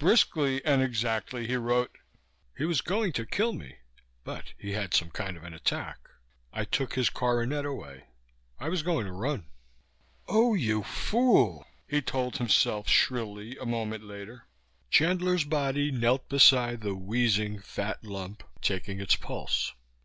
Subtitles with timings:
[0.00, 1.96] Briskly and exactly he wrote:
[2.58, 3.76] He was going to kill me,
[4.24, 5.98] but he had some kind of an attack.
[6.52, 8.06] I took his coronet away.
[8.58, 9.46] I was going to run.
[10.26, 14.48] "Oh, you fool," he told himself shrilly a moment later.
[14.90, 19.72] Chandler's body knelt beside the wheezing fat lump, taking its pulse.